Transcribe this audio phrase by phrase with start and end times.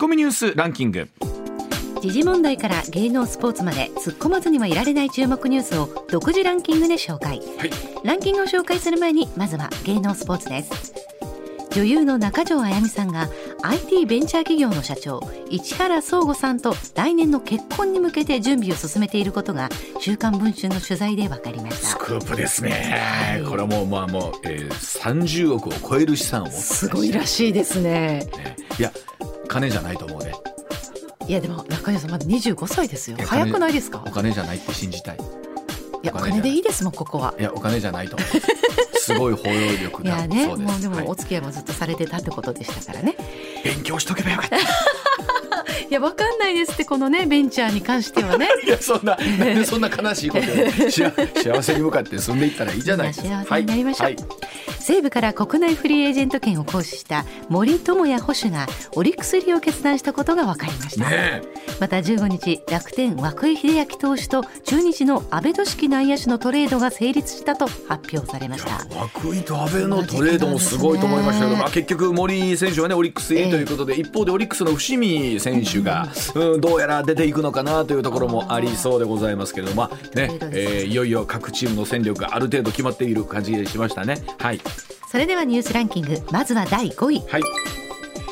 [0.00, 1.10] コミニュースランキング。
[2.00, 7.70] 時事問題から芸能スポーツまで突っ込まずにはいられない注目ニュースを独自ランキングで紹介、はい、
[8.04, 11.07] ランキングを紹介する前にまずは芸能スポーツです
[11.78, 13.28] 女優の中条あやみさんが
[13.62, 19.68] IT ベンチャー企業の社長市原壮吾さんと来年の結婚に向けて準備を進めていることが
[20.02, 21.86] 「週刊文春」の取材で分かりました。
[21.86, 23.00] スクープですね、
[23.32, 28.26] はい、これはもうまあもう、えー、30億を超える資産をすごいらしいですね。
[28.36, 28.56] ね。
[28.76, 28.92] いや
[29.46, 30.32] 金じゃないと思うね。
[31.28, 33.18] いやでも中条さんまだ25歳ですよ。
[33.24, 34.02] 早くないですか？
[34.04, 35.18] お金じゃないって信じたい。
[36.02, 37.34] いやお金でいいですもんここは。
[37.38, 38.16] いやお金じゃないと
[39.08, 43.16] すごい包容力がいやねもうでもお付き合いもずっとされてたってことでしたからね、
[43.64, 44.56] 勉強しとけばよかった
[45.90, 48.48] いやわかんないですってこのねベンチャーに関してはね。
[48.66, 49.16] いやそんな
[49.64, 50.44] そんな悲しいこと
[51.40, 53.22] 幸せに向かって進んでいったらいいじゃないです。
[53.22, 54.16] か幸せになりましょう、はい。
[54.16, 54.24] はい。
[54.88, 61.42] 西武から国内フリーエージェント権を行使した森友哉捕手がオリックス入りを決断したことが分かりました、ね、
[61.78, 68.86] また15日楽天涌井秀明投手と中日の阿部俊樹内野手のトレードが成立したと発表されました。
[69.22, 84.22] 涌井と阿部のトレードもすごいと思いましたけど、まあ、結局森選手はねオリックス入りということで、えー、一方でオリックスの伏見選手が、うん、どうやら出ていくのかなというところもありそうでございますけどまあね、えー、いよいよ各チームの戦力がある程度決まっている感じがしましたね。
[84.38, 84.60] はい。
[85.10, 86.20] それではニュースランキング。
[86.30, 87.42] まずは第5位、はい、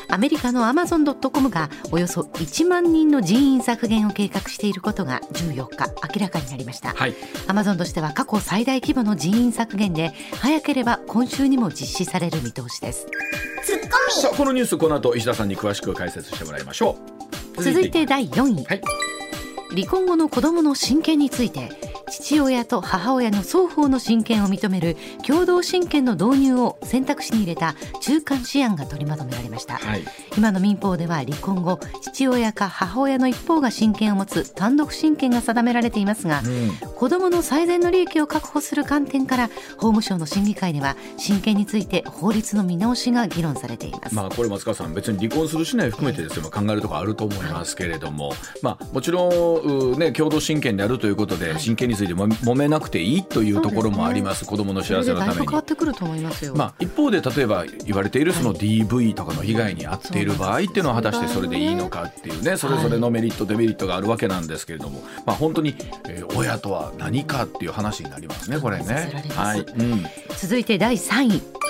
[0.09, 7.15] アメリカのアマゾン・ドット・コムがおよそ1万人の人員削減を計画していることが14日明らかになりました、はい、
[7.47, 13.07] アマゾンとしては過去最大規模の人員削減で早ければ今週にも実施される見通しです。
[14.09, 17.26] さあこのニュースこの後石田さんに詳しく解説してもらいましょう
[17.57, 18.81] 続いて第4位、はい、
[19.71, 21.69] 離婚後の子供の親権について
[22.09, 30.03] 父親と母親の双方の親権を認める共同親権の導入を選択肢に入れた中間試案が取りまとめられました、はい、
[30.37, 48.31] 今の民法では離婚後父親か母親の一方が親権を持つ単独親権が定められていますが、うん、子どもの最善の利益を確保する観点から法務省の審議会では親権について法律の見直しが議論されています、まあ、これ松川さん別に離婚するしない含めてですよ、考えるところあると思いますけれども、
[48.61, 55.47] まあ、もちろん、ね、共同親権であるということで親権についても揉めなくていいというところもあります、ね、子どもの幸せのために。
[55.47, 65.75] 変わってくると思いますよ、まあ、一方で例えば言われているその DV とかの被害に遭っている場合っていうのは果たしてそれでいいのかっていうねそれぞれのメリットデメリットがあるわけなんですけれども、まあ、本当に、
[66.07, 69.23] えー、親とは何かっていう話になりますねこれね。
[69.35, 70.05] はい、うん、
[70.37, 71.66] 続いて第3位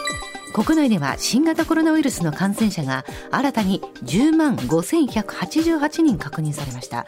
[0.57, 7.05] 国内では新型コロナウイルスの感染者が新たに10万5188人確認されました。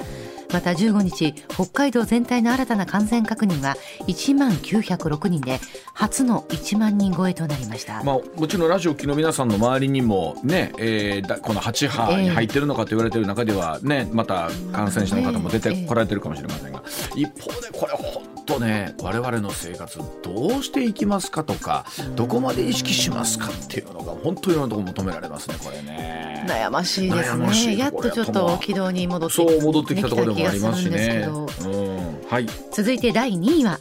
[0.53, 3.75] また15日北海道全体の新たな感染確認は
[4.07, 5.59] 1万906人で
[5.93, 16.83] 初の1万人超えとなりました、まあ、もちろんラジオ機の皆さんの周りにもね、えー、だこの8波に入ってるのかと言われている中ではね、また感染者の方も出てこられてるかもしれませんが、
[17.15, 26.45] 一方でこれ本当ね我々の生活どうしていきますかとかどこまで意識しますかっていうのが本当にいろんなところ求められますねこれね。
[26.47, 27.77] 悩ましいですね。
[27.77, 33.79] やっとちょっと軌道に戻ってそう戻ってきたところでもありますしね、うんはい、続いて第2位は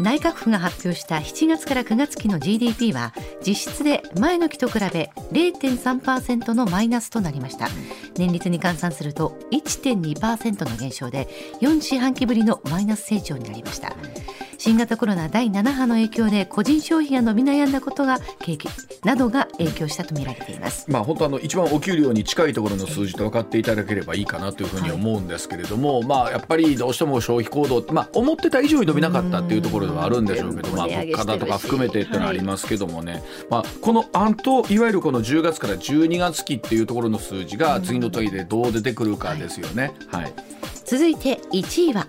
[0.00, 3.12] 内閣府が発表した7月から9月期の GDP は
[3.44, 7.68] 実質で前の期と比べ0.3%のマイナスとなりました。
[8.18, 11.28] 年率に換算すると1.2%の減少で
[11.60, 13.96] 4四半期ぶりのマイナス成長になりました
[14.58, 18.68] 新型コロナ第7波の影響で個人消費が伸び悩んだことが景気
[19.04, 20.90] などが影響したと見られています。
[20.90, 39.94] まあ本当あの一番お給料に近いところの数字と分かっていただければいいかなというふうに思うんですけれども、はい、まあやっぱりどうしても消費行動まあ思ってた以上に伸びなかったっていうところではあるんでしょうけど、まあ物価だとか含めてっていうのはありますけどもね、はい、まあこの案といわゆるこの10月から12月期っていうところの数字が次の時でどう出てくるかですよね。
[40.08, 40.32] はい、はい、
[40.84, 42.06] 続いて1位は。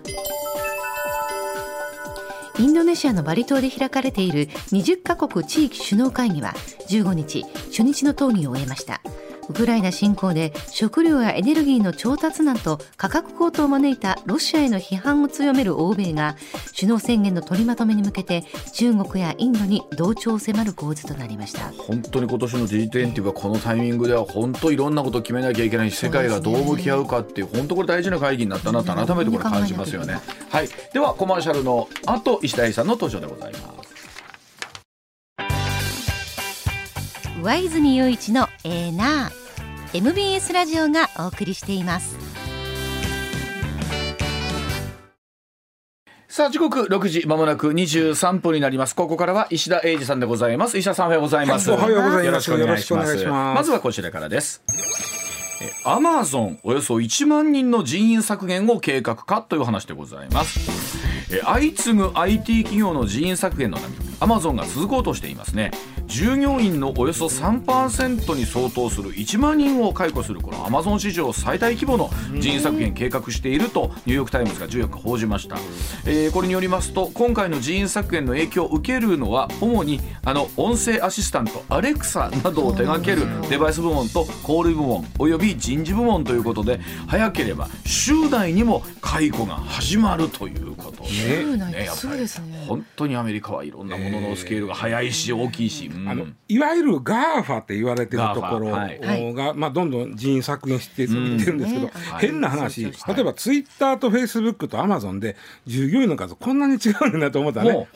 [2.60, 6.52] インドネシアのバリ島で開かれている20カ国地域首脳会議は
[6.90, 9.00] 15日初日の討議を終えました。
[9.50, 16.36] ウクライナ侵攻で食料やエネルギーの調達難と価格高騰を招いたロシアへの批判を強める欧米が
[16.72, 30.20] 首脳宣言の取りまとめに向けて中国やインドに同調を迫る構図となりました本当に今年の G20 はこのタイミングでは本当いろんなことを決めなきゃいけないし世界がどう向き合うかっていう本当これ大事な会議になったなと改めてこれ感じますよね。
[30.50, 33.79] はい、ではコマーシャルの後石田さんの登場でございます。
[37.42, 42.18] 上泉雄一のエーナー MBS ラジオがお送りしています。
[46.28, 48.94] さあ時刻六時まもなく二十三分になります。
[48.94, 50.76] ここからは石田英二さんでございます。
[50.76, 52.50] 石田さんおはようございます、おはようございます。
[52.50, 53.56] よろしくお願いします。
[53.56, 54.62] まずはこちらからです。
[55.86, 61.10] アマゾンおよそ1万人の人員削減を計画かという話でございます。
[61.32, 65.70] え相次ぐ IT 企業の人員削減の波アマゾンが続こうとしていますね
[66.10, 72.10] 従業員のおよそ3%に相当する1万人を解雇するこのアマゾン史上最大規模の
[72.40, 75.56] 人員削減計画しているとニューヨーク・タイムズが14日報じました、
[76.04, 91.10] えー、これによりますと今回の人員削減の影響を受けるのは主にあの音声アシスタントアレクサなどを手掛けるデバイス部門と小売部門および人事部門ということで早ければ週内にも解雇が始まるということね
[91.70, 91.84] ね。
[91.84, 92.26] やっぱり
[92.66, 101.90] 本当にアメリカはいろんなもののスケールが早いし大きいし、うん、あのいわゆるガーファって言われてるところが、はい、まあ、どんどん人員削減していってるんですけど、うん。
[102.18, 105.36] 変な話、例えばツイッターとフェイスブックとアマゾンで
[105.66, 107.88] 従業員の数こんなに違うんだと思ったね。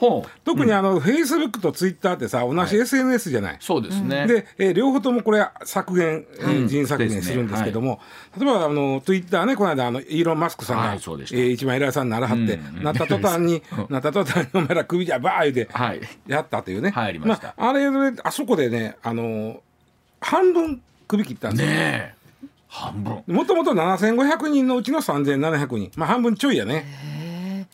[0.45, 4.27] 特にあの、フェイスブックとツイッターってさ同じ SNS じゃない、そうですね。
[4.27, 6.27] で、えー、両方ともこれ削減、
[6.67, 8.01] 人員削減するんですけども、
[8.39, 15.69] 例えばあのツイッターねこの間あのイーロン・マスクさんが、はい、えー、一番偉いさんにならはって、なった途端に、なった途端にお前ら首じゃバー言うて
[16.27, 17.91] やったというね、はい、まあ、あれ
[18.23, 19.63] あそこでねあの
[20.21, 21.71] 半分首切ったんですよ。
[21.71, 22.15] ね
[22.69, 23.23] 半分。
[23.27, 25.93] もともと7500人のうちの3700人。
[25.97, 27.69] まあ半分ちょいやね。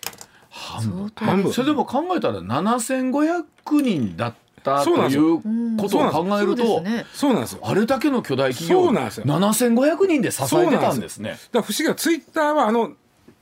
[0.50, 1.12] 半分。
[1.14, 1.52] 半分。
[1.52, 3.44] それでも考えたら7500
[3.82, 6.84] 人だったということを考えると
[7.14, 7.60] そうなんですよ。
[7.62, 9.24] あれだけの巨大企業そうなんですよ。
[9.24, 11.30] 7500人で支えてたんですね。
[11.30, 12.92] だから不思議はツイッターはあの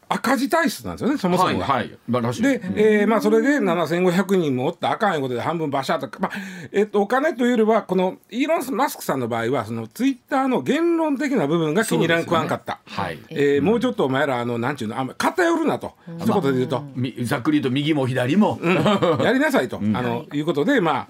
[0.08, 1.66] 赤字体質なんですよねそもそもが。
[1.66, 2.60] はいはい、で、
[3.00, 6.32] えーまあ、それで7500人もおったあかんいうことで半分バシャーとまあ
[6.72, 13.19] えっと、お金というよりはこのイーロン・マスクさんの場合はそのツイッターの言論的な部分が気に入らん食わんかった、ね、はい。
[13.28, 18.75] えー、もうちょっとお前らあのなんちゅうのあ偏るなと、うん、一言で言うと、まあ、ざっくりと右も左も、うん、
[19.22, 21.08] やりなさいと、あのいうことで、まあ、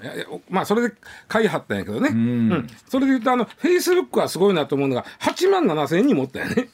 [0.50, 0.94] まあそれで
[1.28, 6.68] 買いはったんやけどね、うん、それで言うとあのフェイスブックはすごいなと思うのが8万7千人持ったよね。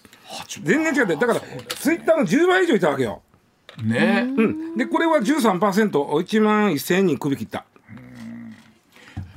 [0.63, 3.23] 全然違ってだからツイッターの10倍以上いたわけよ。
[3.83, 7.65] ね、うん、でこれは 13%1 万1000人首切った。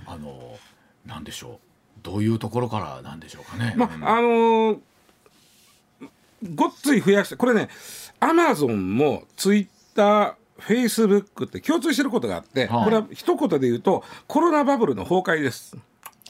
[0.06, 0.58] あの
[1.06, 1.60] なんでしょ
[2.00, 3.74] うどういうところからなんでしょうかね。
[3.76, 4.80] まああのー、
[6.56, 7.70] ごっつい増やしてこれね
[8.20, 15.76] アマゾンもツイッターフェイスブックって共通してることがあって、はあ、これは一言で言うとコロナバブルの崩壊です。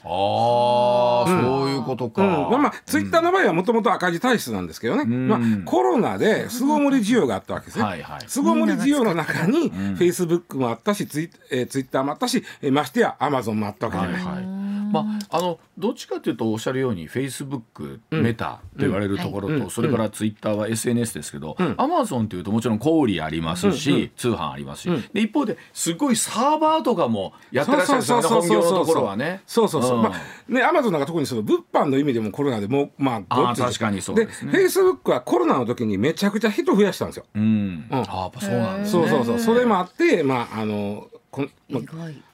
[0.03, 2.23] ああ、うん、そうことか。
[2.23, 7.83] うん、まあまあ、ツイッターの場合はもともと赤字体質なんですけどね、うん、まあ、コロナで巣ごもり需要があったわけですね。
[7.83, 14.23] はいはい、巣ごもり需要の中に、フェイスブックもあったし、ツイ,、えー、ツイッターもあったし、えー、ましてやアマゾンもあったわけじゃない。
[14.23, 14.56] はいはい
[14.91, 29.41] まあ、あのどっちかというとおっしゃるようにフェイスブックメタと言われるところと、それからツイッターは SNS ですけど、アマゾンというともちろん小売ありますし、通販ありますし、で一方ですごいサーバーとかもやってらっしゃるんですよね本業のところはね。
[29.45, 37.25] そうそうそう、まあねアマゾンなんか特にその物販の意味でもコロナでもまあごっつ確かにそうです、ね、フェイスブックはコロナの時にめちゃくちゃ人増やしたんですよ。
[37.35, 39.07] うん、あやっぱそうなんですね。
[39.07, 39.39] そうそうそう。
[39.39, 41.07] それもあってまああの
[41.45, 41.79] こま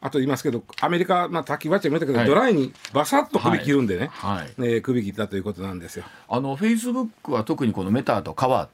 [0.02, 6.06] あと言いますけどアメリカ、まあ、滝バッチも言ったけど、はい、ドライにバサッと首切るんでね、はい、ね首切ったということなんですよ。
[6.28, 8.70] あのフェイスブックは特にこのメタと変わっ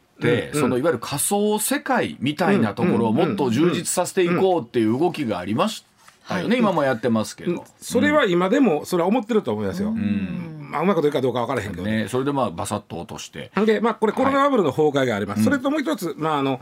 [0.54, 5.86] そのいわゆる仮想世界みたいなところをもっと充実させていこうっていう動きがありまし
[6.28, 9.92] たよね、今もやってますけど、それは今でもそれは思ってると思いますよ。
[9.92, 13.50] まあ、うまいこと言うかどうか分からへんけどね、それでまあバサッと落として。
[13.66, 16.62] で、まあ、これコロナバブルの崩壊があります、それともう一つ、まああの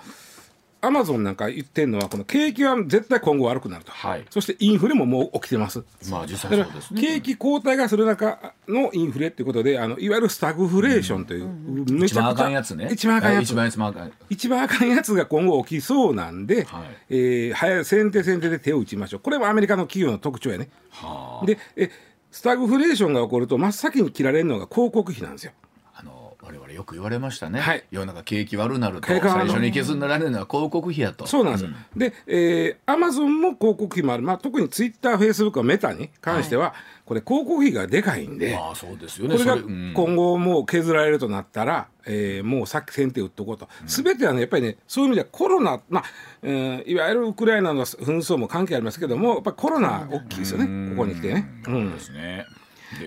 [0.88, 5.84] アマゾンなんか言ってるのはこの景気は絶対今後悪くなると、はい、そしてインフレももう起きてます。
[6.10, 7.02] まあ実際そうですね。
[7.02, 12.90] 景気後退がする中のインフレっていうことであのいわゆるスタグフレーションという、うん、めちゃくちゃ一番あかんやつね。
[12.92, 13.44] 一番あかんやつ。
[13.44, 19.20] 一番あかん一番あかんやつが今後起きそうなんで、はい、えー、早先手先手で手を打ちましょう。
[19.20, 20.70] これもアメリカの企業の特徴やね。
[20.90, 21.92] はあ、でえ
[22.32, 25.54] スタグフレーションが起こると真っ先に切られるのが広告費なんですよ。
[26.78, 31.26] よく言われましたね、はい、世の中景気悪なると最初に削られるのは広告費やと。
[31.26, 31.64] そうなんです。
[31.64, 46.04] よ、うん、で、えー、アマゾンも広告費もある、まあ、特にツイッターフェイスブックはメタに関しては、はい、これ広告費がでかいんで、まあそうですよね、これが今後もう削られるとなったら、えー、もうさっき先手打っとこうと、す、べ、てはねやっぱりねそういう意味ではコロナ、まあ
[46.44, 51.48] えー、いわゆるウクライナの紛争も関係ありますけどもやっぱりコロナ大きいですよね、ここに来てね。
[51.68, 52.46] うん、ですね。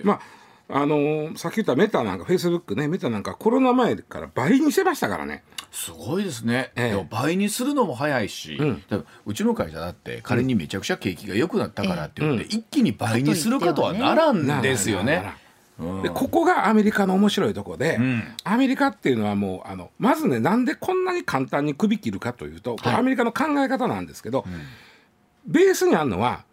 [0.03, 0.40] まあ
[0.73, 5.43] あのー、さっき言ったメタなんかフェイスブックねメタなんかコロナ前から倍にしてましたからね。
[5.71, 8.83] すごいですね、ええ、倍にするのも早いし、うん、
[9.25, 15.33] うちの会社だって仮にめちゃくちゃ景気が良くなったからって言って、うん、一気に倍にすることはならんですよね。
[16.03, 24.45] でここがアメリカの面白いとこで、うん、アメリカっていうのはもうあのまずねなんでこんなに簡単に首切るかというと、はい、アメリカの考え方なんですけど、
[25.47, 26.43] ベースにあるのは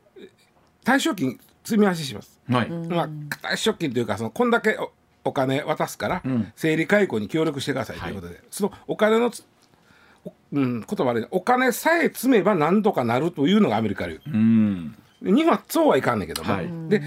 [0.84, 2.40] 退職金積み増しします。
[2.50, 3.08] はい、まあ、
[3.52, 4.92] 退職金というかそのこんだけお
[5.24, 6.22] お金渡すから、
[6.56, 9.30] 生理解雇に協力してくださいということで、はい、そのお金の
[10.52, 17.02] うん、言葉でお金さえ積めば何とかなるというのがアメリカ流、うん、日本はそうはいかんねんけども、はい、で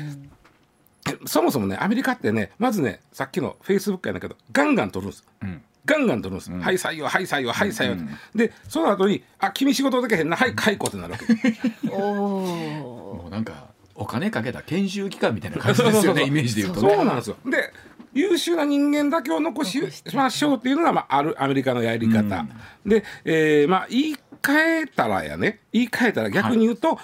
[1.25, 7.95] そもそもねアメリカってねまずねさっきのフェイスブックやんだけどガンガン取るんです、うん、ガンガン取るんです、うん、はい採用はい採用はい採用、う。
[7.95, 10.37] ん、でその後に「あ君仕事できへんな。
[10.37, 11.25] はい解雇」ってなるわけ。
[11.89, 17.37] おおなんかお金かけた研修機関みたいな感じですよね イメージで言うと、ね、そうなんですよ。
[17.45, 17.73] で
[18.13, 19.81] 優秀な人間だけを残し
[20.13, 22.45] ましょうっていうのが、まあ、あるアメリカのやり方、
[22.85, 26.97] うん、で、えー、まあ言い換えたらやね言い換えたら逆に言うと、はい、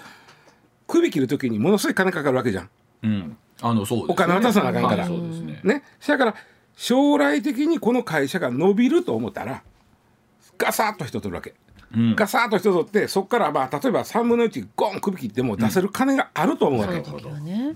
[0.88, 2.70] 首切る時にものすごい金かかるわけじゃん。
[3.03, 5.03] うん、あのそう、ね、お金渡さなあかんから。
[5.03, 5.62] はい、そうですね。
[5.63, 5.84] ね。
[6.06, 6.36] だから
[6.75, 9.63] 将来的にこの会社が伸びると思ったら
[10.58, 11.53] ガサッと人取るわけ。
[11.96, 16.96] うん、ガサッと人取ってそこからまあ例えば3分の1ゴン首切っても出せる金があると思うわけ。
[16.96, 17.75] うん、なるほどね。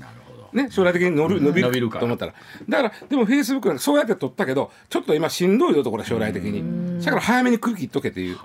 [0.54, 2.34] ね、将来的に伸る伸びると思ったら。
[2.68, 7.02] だからでもフェイスブックなんかそうやって取ったけどちょっと今しんどいよところ将来的に。
[7.04, 8.38] だから早めに首切っとけっていう。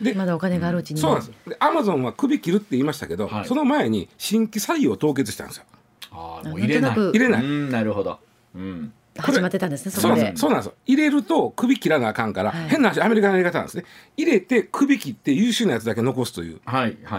[0.00, 1.48] でまだお金があるうちにそうなんです。
[1.48, 5.64] でアマゾンは首切るって言いましたけど、はい、その前に新規採用凍結したんですよ。
[6.10, 6.96] ああもう入れない。
[6.96, 7.44] 入れない。
[7.44, 8.18] なるほど、
[8.56, 10.66] うん、始まってたんですねそうなんです。
[10.66, 13.84] よ入れると首切らなあかんから、はい、変な話アメリカのやり方なんですね。
[14.16, 16.60] 入れて首切って優秀なやつだけ残すという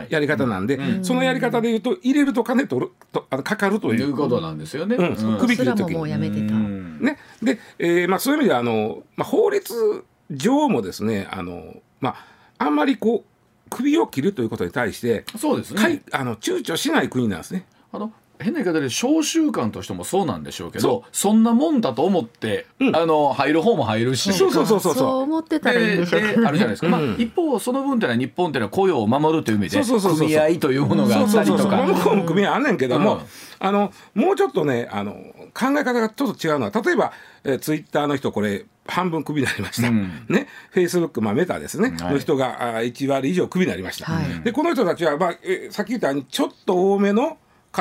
[0.09, 4.05] やり方なんで、はいはい、そのやり方でいうと入れると金取るとあのかかるという。
[4.05, 7.17] いうことなんですよね、うん、首切る時にもうやめてた、ね。
[7.41, 12.15] で、えーまあ、そういう意味ではあの、まあ、法律上もですねあの、ま
[12.57, 16.03] あ、あんまりこう首を切るということに対してそうですね。
[16.11, 17.65] あの躊躇しない国なんですね。
[17.91, 25.07] あの変な言い方で召集感としてもそうなんでしょうけどそんなもんだと思って、うん、あの入る方も入るしそうそうそうそうそう。
[25.21, 31.85] 思ってたらいいんでしょうあるじゃないですか、まあ、一方その分ってのは日本っていうのは雇用を守るという意味で組合というものがあったりとか。
[31.85, 33.21] 向こうも組合あんねんけども、うん、
[33.59, 35.13] あのもうちょっとねあの
[35.53, 37.13] 考え方がちょっと違うのは例えば、
[37.43, 47.37] えー、ツイッターの人これ半分クビになりました、うん、ね、フェイスブック、まあ、メタですね、はい、の人があ1割以上クビになりました、はい、でこの人たちは、まあえさっき言ったようにちょっと多めの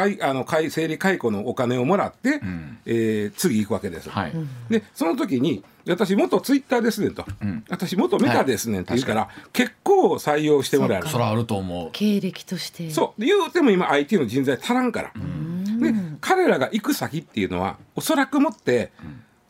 [0.07, 4.11] いあの生理解雇のお金をもらって、うん、えー、次行くわけです。
[4.11, 4.33] はい、
[4.71, 11.09] でその時に私元ツイッターですねと、うん、私元メタですねって言うから、はい、結構採用してもらえる。
[11.09, 11.91] それあると思う。
[11.93, 12.91] 経歴として。
[12.91, 13.25] そう。
[13.25, 15.13] 言うても今 IT の人材足らんから。
[15.13, 18.93] で彼らが行く先っていうのはおそらくもって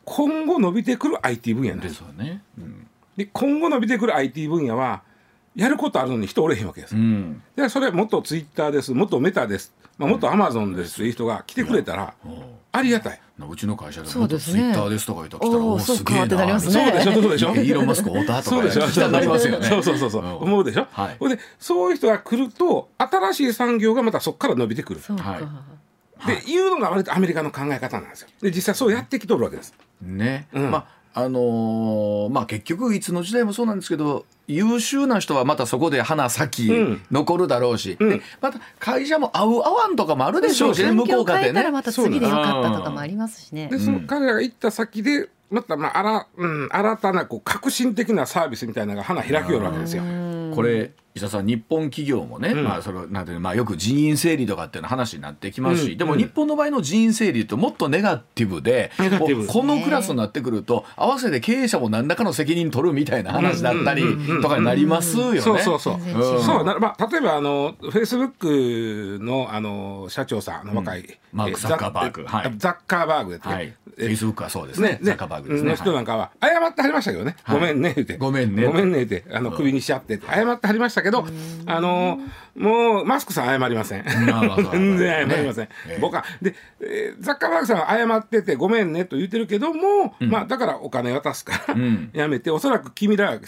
[0.03, 1.79] 今後伸びてくる IT 分野なん。
[1.79, 2.87] ですよね、うん、
[3.17, 5.01] で今後伸びてくる IT 分野は
[5.55, 8.93] やることあるのに人おれへんわけです、うん、でそれ元ツイッターです。
[8.93, 12.13] 元メタですまあ、もっとアマゾンですっていう人が来てくれたら、
[12.71, 13.21] ありがたい。
[13.37, 17.49] うちの会社でもツイッターですとか言ったら来たらおすげえなそうでしょそうでしょ。
[17.49, 19.67] イーロンマスクおたとか来たなりますよね。
[19.67, 20.43] そうそうそうそう。
[20.43, 25.01] 思うでしょ、はい、でそういう人が来ると新しい産業がまたそこから伸びてくる。
[25.01, 26.27] はい。
[26.27, 28.29] でいうのが割とアメリカの考え方なんですよ。
[28.41, 29.73] で実際そうやってきとるわけです。
[30.01, 30.87] ね、うん、まあ
[31.17, 36.71] あのー、まあ結局いつの時代もそうなんですけど優秀な人はまたそこで花咲き
[37.09, 41.71] 残るだろうし、うん、また会社も合う合わんとかもあるでしょうしね向こうかてね。
[41.71, 43.69] また次でよかったとかもありますしね。
[43.69, 50.03] でその彼らが行った先でまたまああら、うん、新たなこう革新的なサービスみたいなのが花開きよるわけですよ。
[50.53, 64.03] これ伊佐さん日本企業もね、うん、まあそのなんていうまあよく人員整理とかっていうの話になってきますし、うん、でも日本の場合の人員整理ってもっとネガティブで、うん、このクラスになってくると合わせて経営者も何らかの責任取るみたいな話だったり
[64.41, 65.39] とかになりますよね。
[65.39, 65.99] そうそうそう。
[66.43, 74.89] そうまあ例えばあのフェイスブックのあの社長さんの若い、マーク・ザッカーバーグ、はい、ザッカーバーグで、はい、フェイスブックはそうですね。
[74.89, 75.69] ねザッカーバーグですね。
[75.69, 77.37] の人なんかは謝ってはりましたけどね。
[77.47, 78.17] ごめんね言って。
[78.17, 78.65] ごめんね。
[78.65, 81.23] ごめんねってあの首にしちゃって謝ってはりましたけど、
[81.67, 82.19] あの
[82.55, 84.03] もうマスクさん謝りません。
[84.71, 85.69] 全然謝りません。
[86.01, 86.25] 僕は。
[86.41, 91.75] で、えー、ザッカーバーグさんは謝っててごめんねと言ってるけども、まあだからお金渡すから
[92.13, 93.39] やめておそらく君ら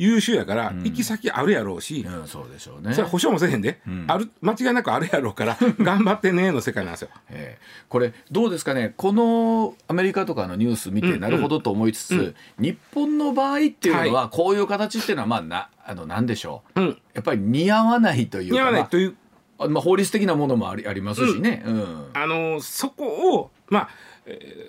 [0.00, 2.94] 優秀やから、行き先あるやろうし、うん、そうでしょうね。
[2.94, 8.94] それ保証もせへんで、うん、ある間違いなくあるやろうから 頑張ってねの世界なんですよ、えー、これどうですかね？
[8.96, 19.16] このアメリカとかのニュース見てなるほどと思いつつ、うんうん、日本の場合っていうのは、こういう形っていうのはまあなあの何でしょう、うん、やっぱり似合わないというか似合わないという、
[19.58, 22.06] まあ、まあ、法律的なものもありありますしね、うん。
[22.14, 24.09] あのそこをまあえー、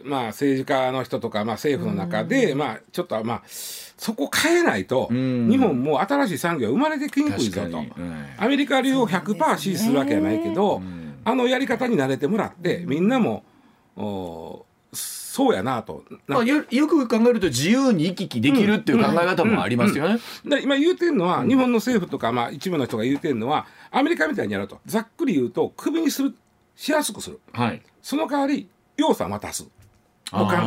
[0.03, 7.84] まあ政治家の人とか、まあ、政府の中で、まあちょっとまあそこ変えないと、日本も新しい産業生まれてきにくいぞと、
[8.38, 10.81] アメリカ流を100%支持するわけじゃないけど、
[11.24, 13.43] あのやり方に慣れてもらってみんなも
[13.96, 16.03] おそうやなと。
[16.27, 20.20] まあ、よよく考えると自由に行き来できるっていう考え方もありますよね。
[20.62, 24.79] 今言うてるのは、日本の政府とか、まあ、一部の人が言うてるのはアメリカみたいにやると。
[24.86, 26.36] ざっくり言うとクビにする
[26.75, 28.67] しやすくする、はい、その代わり
[28.98, 29.68] 要素は渡す。
[30.34, 30.64] お金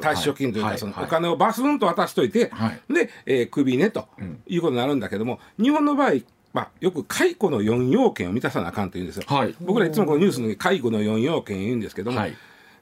[0.00, 2.50] 退職金というか、そのお金をバスンと渡しといて、
[2.88, 4.08] で、えー、クビねと
[4.46, 6.14] いうことになるんだけども、日本の場合、
[6.54, 9.24] まあ、よく解雇の4要件を満たさなあかんというんですよ。
[9.26, 12.36] はい、僕らいつもこのニュースの解雇の4要件言うんですけども、はい、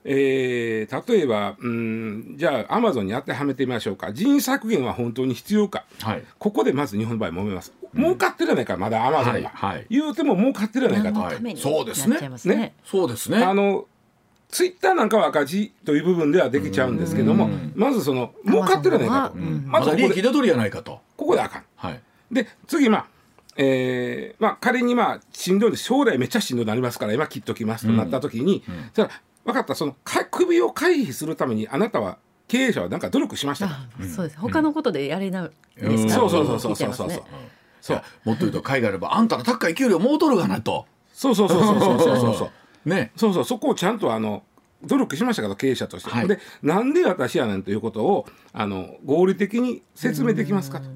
[0.04, 4.12] えー、例えばうんじゃあアマゾンに当てはめてみましょうか。
[4.12, 12.18] 人員削減は本当に必要か、はい、ここでまず日本の場合揉めます、うん、儲かってるやないかまだアマゾンが、はい、言うても儲かってるやないかと、はい、そうですね。
[12.44, 12.74] ね。
[12.84, 13.42] そうですね。
[13.42, 13.86] あの
[14.52, 21.00] ツイッターなんかは赤字という部分ではできちゃうんですけどもまずその儲かってるやないかと、まず利益出取りやないかと。
[21.16, 23.06] ここであかん、はい、で次まあ
[23.56, 28.74] えーまあ、仮にまあしんどい将来めっちゃしんどくなりますから今切っときますとなった時に、うん。
[28.74, 29.08] うん、そ
[29.44, 29.74] 分かった。
[29.74, 29.96] その
[30.30, 32.18] 首を回避するためにあなたは
[32.48, 33.68] 経営者は何か努力しました
[34.14, 34.38] そうです。
[34.38, 36.76] 他のことでやれないですか、そうそうそうそう。
[36.76, 37.22] そうそう
[37.80, 38.02] そう。
[38.24, 40.86] もっと言うと海外ではあんたの高い給料もうとるがなと。
[41.12, 42.50] そうそうそうそうそうそうそう
[42.84, 43.12] ね。
[43.16, 44.42] そうそうそこをちゃんとあの
[44.84, 50.88] 努力しましたから経営者として、はい、でなんで私やねんということをあの合理的に説明できますかと。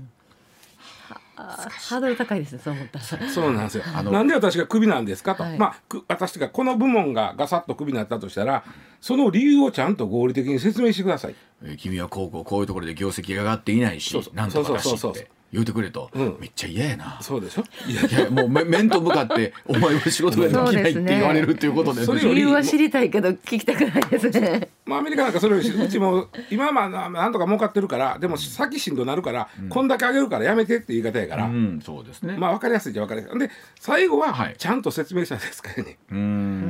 [1.36, 3.28] ハードル高いですねそう思ったら。
[3.28, 3.84] そうなんですよ。
[3.84, 8.64] なんで私がクビなんですかと、はい、まあ私がこの部門がガサッとクビになったとしたら
[9.00, 14.34] その理由をちゃんと合理的に説明してください、えー、君はこうこうこういうところで業績が上がっていないしそうそう。
[14.34, 17.18] なんとかだしって言うてくれと、うん、めっちゃ嫌やな。
[17.22, 17.64] そうでしょ？
[17.88, 24.68] いやいやもう面と向かって「お前は仕事ができない」って言われるっていうことで、ね、理由は知りたいけど聞きたくないですね。
[24.84, 32.36] まあアメリカなんかそれよりうちも今はなんとか儲かってるからでも先しんどなるから、うん、こんだけあげるからやめてって言い方やから、うん、そうですね。
[32.36, 33.38] まあ分かりやすいじゃ分かりやすい。
[33.38, 36.20] で最後はちゃんと説明したんですからね、はい、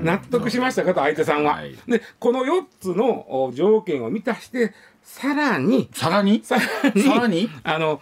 [0.05, 5.89] 納得しましたかと相手さんは、はい、でこの4つの条件を満たしてさらに？
[5.93, 6.57] さらにさ
[6.95, 7.49] らに？
[7.63, 8.01] あの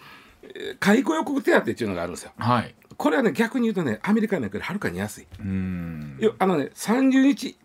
[0.78, 2.32] 解雇予告手当っていうのがあるんですよ。
[2.36, 5.26] はい、これはね逆に言うとねアメリカのよりはるかに安い。
[5.40, 6.18] うん。
[6.38, 7.56] あのね30日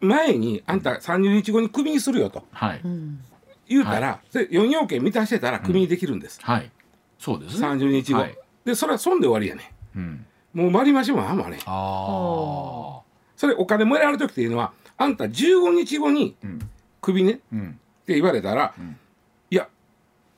[0.00, 2.80] 前にあんた30日後にクビにするよと、はい、
[3.68, 6.40] 言うたら、はい、4要件満たしてたらクビにできるんです。
[6.42, 6.70] うん、はい、
[7.18, 7.66] そうですね。
[7.66, 9.72] 30日後、はい、でそれは損で終わりやね。
[9.96, 11.58] うん、もう割り増しもあんまね。
[11.66, 13.00] あ
[13.36, 16.36] それお金もらえる時っていうのはあんた15日後に
[17.00, 18.96] クビね、うん、って言われたら、うん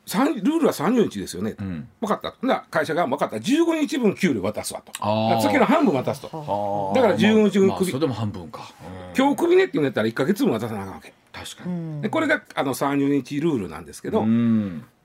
[0.07, 2.35] ルールは30日ですよね、うん、分かった。
[2.47, 3.37] な会社が分かった。
[3.37, 4.93] 15日分給料渡すわと。
[5.41, 6.93] 月の半分渡すと。
[6.95, 8.73] だから15日分首、まあ、それでも半分か、
[9.17, 11.12] 今日首ねって言うんだったら1か月分渡さなあかんわけ。
[11.33, 12.03] 確かに。
[12.03, 14.25] でこれがあの30日ルールなんですけど、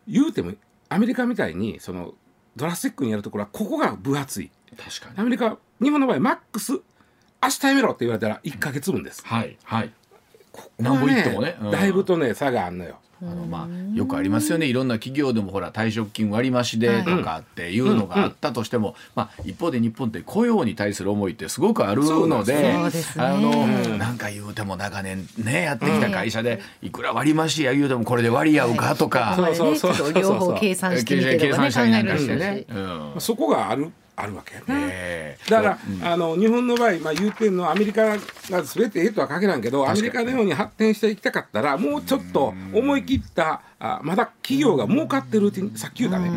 [0.07, 0.53] 言うても
[0.89, 2.15] アメリカみたいにその
[2.55, 4.51] ドラスティックにやるところはここが分厚い。
[4.75, 5.19] 確かに。
[5.19, 9.57] アメリカ日本の場合マックス明日やめろって言われたら1か月分です、はい。
[9.63, 9.93] はい。
[10.51, 11.57] ここはね、ね。
[11.61, 14.67] うん、だいぶとね差があるのよあのまあよくありますよね。
[14.67, 22.73] いろんな企業でもほら退職金割増でとかっていうのがあったとしても、まあ、一方で日本って雇用に対する思いってすごくあるので
[23.17, 31.71] あのなんか言うても長年ねやってきた会社でいくら割増や言うてもこれで割り合うかとか、そうそうそう両方計算してみてとかね。
[31.71, 32.27] 考えるし。
[32.27, 32.65] ね、
[33.19, 34.55] そこがあるあるわけ？
[34.73, 35.37] ね。
[35.47, 46.31] だから、うん、あの日本の場合、まあ、言うてんのアメリカが全てええとは限らんけどアメリカのように発展していきたかったらもうちょっと思い切ったあまだ企業が儲かってるってさっき言うたね。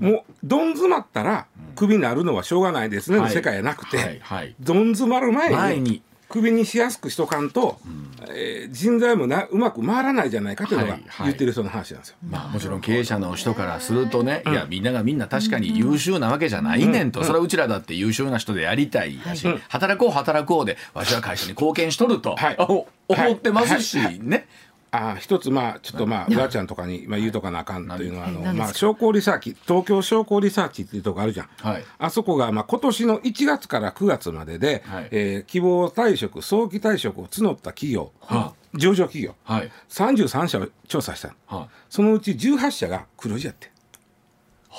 [0.00, 4.20] もうどん詰まったらクビになるのはしょうがないですねの世界じゃなくて、はい。
[4.20, 12.16] はい、どん詰まる前にクビにしやすくしとかんと、うん、えー、人材もなうまく回らないじゃないかというのが言ってる人の話なんですよ。
[12.22, 22.86] はいはい、まあ、もちろん経営者の人からするとね、うん、いやみんながみんな確かに優秀なわけじゃないねんと、うん、それはうちらだって優秀な人でやりたいやし、働こう働こうでわしは会社に貢献しとると、はい、思
[23.34, 24.48] ってますしね。
[24.94, 43.72] あ一つまあちょっとまあ浦ちゃんとかにまあ言うとかなあかんというのはあのまあ商工リサーチ東京商工リサーチっていうとこあるじゃん、はい、あそこがまあ今年の1月から9月までで、はい、えー、希望退職早期退職を募った企業、はあ、上場企業、はい、33社を調査した、はあ、そのうち18社が黒字やって。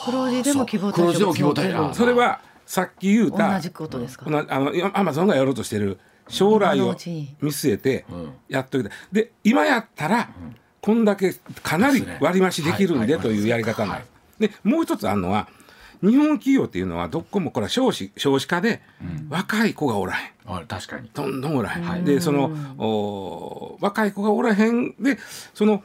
[0.06, 1.14] 黒字でも希望退
[1.84, 4.26] 職それはさっき言うた同じことですか？
[4.28, 6.00] あのアマゾンがやろうとしてる
[6.34, 6.94] 将来を
[7.42, 8.06] 見据えて
[8.50, 10.30] やっといて、で今やったら
[10.82, 14.02] こんだけかなり割増できるんでというやり方な
[14.40, 15.48] でもう一つあるのは
[16.02, 18.82] 日本企業っていうのはどこもこれは少子少子化で
[19.30, 21.10] 若い子がおらへん、確かに。
[21.14, 24.96] どんどんおらへん、でそのお若い子がおらへん。
[25.00, 25.18] で
[25.54, 25.84] その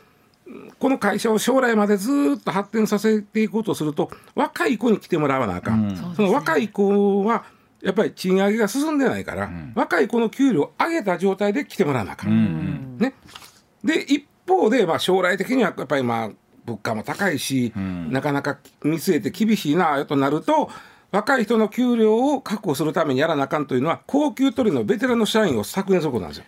[0.79, 7.45] この会社を将来までずっと発展させていこうとすると若い子に来てもらわなあかん、うん、その若い子は
[7.83, 12.31] やっぱり賃上げが進んでないから、うん、若い子の給料を上げた状態で来てもらわなあかん。
[12.31, 13.15] うん、ね、
[13.85, 16.31] で一方で、まあ、将来的にはやっぱりまあ
[16.65, 20.71] 物価も高いし、うん、なかなか見据えて厳しいなとなると
[21.11, 26.45] 若い人の給料を確保するためにやらなあかんというのは高級取りのベテランの社員を削減することなんですよ。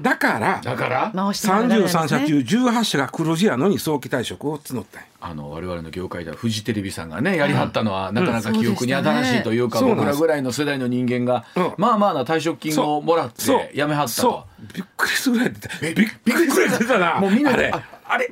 [0.00, 11.44] だからだから？33社中18社が黒字やのに早期退職を募ったあの我々の業界ではフジテレビさんがねやりはったのは、なかなか記憶に新しいというか、僕らぐらいの世代の人間が、
[11.76, 13.42] まあまあな退職金をもらって
[13.74, 14.46] 辞めはったと。
[14.74, 15.78] びっくりするぐらい出た。
[15.78, 17.20] びっくりするぐらい出たな。
[17.20, 17.70] もうみんなで
[18.12, 18.30] あれ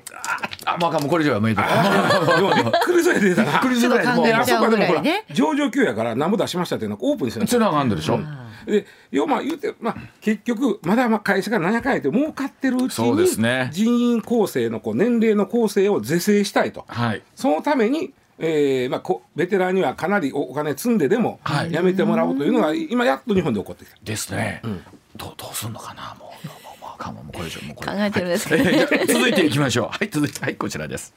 [0.64, 1.62] あ、まあ、もうこれじゃ見えた。
[1.62, 3.52] びっくりする出たな。
[3.52, 4.22] びっくりするぐらい。
[4.22, 8.18] で、あそこでもほら、上場給やから何も出しましたっていうのをオープンにしてつながんでしょ。
[8.66, 16.84] で、要は言うて、まあ、結局、まだまあ会社が何やかんやって儲かってるうちに、ね、人員構成のこう年齢の構成を是正したいと。
[16.88, 17.22] はい。
[17.36, 23.96] そのために、えーまあ、こベテランにはかなりお金積んででもやめてもらおうというのが今やっと日本で起こってきた。
[24.02, 24.60] ですね。
[24.64, 24.82] うん、
[25.16, 26.32] どうどうすんのかなも
[26.64, 26.67] う。
[26.98, 27.22] かも。
[27.22, 29.88] もこれ以上も考えてるんですけど、ね、続いていきましょう。
[29.88, 31.14] はい続いてはいこちらです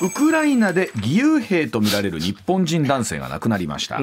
[0.00, 4.00] ウクライナで義勇兵とみられる日本人男性が亡くなりました、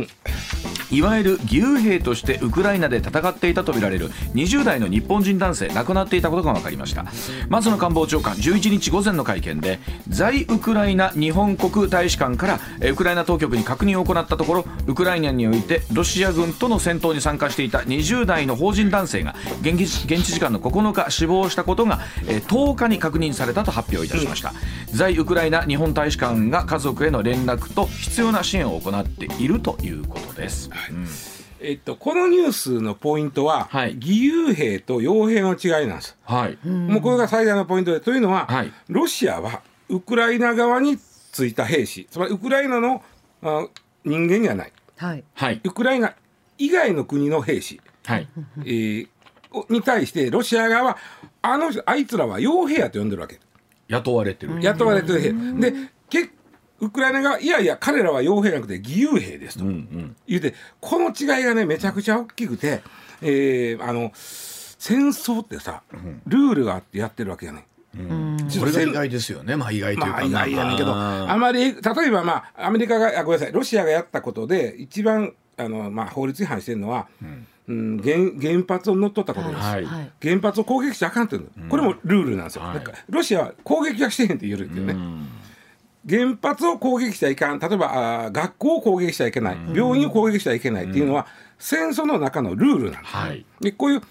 [0.91, 7.05] いわゆる義勇兵としてウクライナで戦っていたとみられる20代の日本人男性亡くなっていたことが分かりました。
[7.47, 9.79] 松野官房長官11日午前の会見で
[10.09, 12.59] 在ウクライナ日本国大使館から
[12.91, 24.53] ウクライナ当局に確認を行ったところウクライナにおいてロシア軍との戦闘に参加していた20代の法人男性が現地時間の9日死亡したことが10日に確認されたと発表いたしました、
[24.91, 30.69] 在ウクライナ日本大使館が家族への連絡と必要な支援を行っているということです。
[31.61, 36.17] えっと、このニュースのポイントは、はい、義勇兵と傭兵の違いなんです。
[36.23, 43.03] はい、もうこれが最大のポイントでというのは、はい、ロシアはウクライナ側についた兵士つまりウクライナの
[43.41, 43.67] あ
[44.03, 44.71] 人間にはない、
[45.33, 46.15] はい、ウクライナ
[46.57, 48.27] 以外の国の兵士、はい。
[48.59, 49.07] えー、
[49.69, 50.97] に対してロシア側は
[51.41, 53.39] あのあいつらは傭兵やと呼んでるわけ
[53.87, 54.61] 雇われてる。
[54.61, 55.31] 雇われてる兵。
[55.59, 55.73] で
[56.09, 56.29] 結
[56.81, 59.65] ウクライナがいやいや彼らは傭兵じゃなくて義勇兵ですと。
[60.27, 62.81] 言うて、この違いがねめちゃくちゃ大きくて、
[63.21, 65.83] えー、あの戦争ってさ、
[66.27, 67.65] ルールがあってやってるわけやね。
[67.97, 79.85] うん、それが意外ですよね、まあ、意外というか、まあ、意外やねんけどあまり例えば、まあ、アメリカがあごめんなさいロシアがやったことで一番あの、まあ、法律違反してるのは、うんうん、原原発を乗っ取ったことです、はい、
[80.21, 85.27] 原発を攻撃しちゃあかんっていうの、うん、これもルールなんですよ、はい、ロシアは攻撃はしてへんって言えるっていうね、うん。
[86.07, 87.59] 原発を攻撃しちゃいかん。
[87.59, 91.25] 例えばあ学校を攻撃しちゃいけない、病院を攻撃しちゃいけないっていうのは、
[91.57, 94.01] 戦争の中のルールなんです、はい、でこういう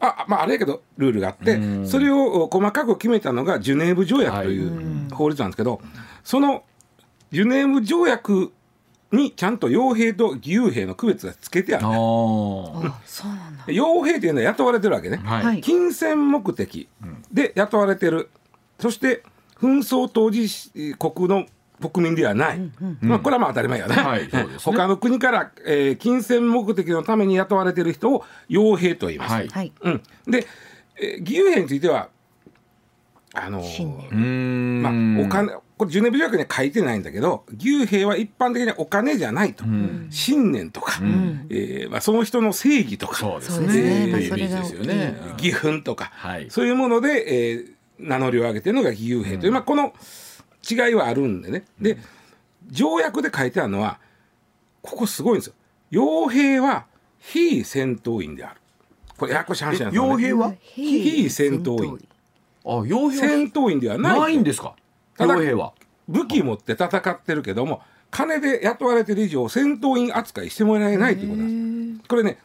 [0.00, 5.80] あまああれやけどルールがあって、それを細かく決めたのがジュネーブ条約という法律なんですけど、
[6.24, 6.64] その
[7.30, 8.52] ジュネーブ条約
[9.12, 11.96] にちゃんと傭兵と義勇兵の区別がつけてある、ね、あ
[13.04, 13.64] そうなんだ。
[13.66, 16.88] 傭兵というのは雇われてるわけね、はい、金銭目的
[17.32, 18.30] で雇われてる。
[18.78, 19.22] そして
[19.58, 20.48] 紛争当事
[20.98, 21.46] 国の
[21.80, 24.46] 国民ではない、うんうん、まあ、これはまあ当たり前やね,、はいね。
[24.62, 29.48] 他の国から、えー、金銭目的のために雇われている人を傭兵と言います。
[29.48, 29.72] はい。
[29.80, 30.46] うん、で、
[31.00, 32.10] えー、義勇兵については
[33.32, 49.94] あのー、まあ、お金これジュネブ条約には書いてないんだけど義勇兵は一般的にお金じゃないと、うん、信念とか、うん、えー、まあ、その人の正義とかそうですね、えー、義憤とか、はい、そういうもので、えー、名乗りを上げてるのが義勇兵という、まあ、この
[50.70, 51.64] 違いはあるんでね。
[51.80, 51.96] で
[52.70, 53.98] 条約で書いてあるのは
[54.82, 55.54] ここすごいんですよ。
[55.90, 56.84] 傭兵は
[57.18, 58.60] 非戦闘員である。
[59.16, 60.54] これややこしい話なんですよ、ね、傭兵は？
[60.60, 61.98] 非戦闘員。
[62.66, 64.20] あ傭兵戦闘員ではない。
[64.20, 64.74] ないんですか？
[65.26, 65.72] 傭兵は。
[66.08, 72.08] 武器持って戦ってるけども金で雇われてる以上戦闘員扱いしてもらえないということなんです。
[72.08, 72.38] これね